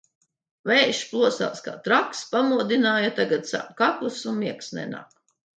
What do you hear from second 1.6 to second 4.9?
ka traks, pamodināja, tagad sāp kakls un miegs